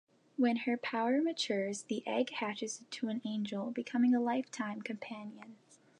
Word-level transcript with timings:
When 0.35 0.55
her 0.65 0.77
power 0.77 1.21
matures, 1.21 1.83
the 1.83 2.01
egg 2.07 2.31
hatches 2.31 2.79
into 2.79 3.07
an 3.09 3.21
angel, 3.23 3.69
becoming 3.69 4.15
a 4.15 4.19
lifetime 4.19 4.81
companion. 4.81 5.57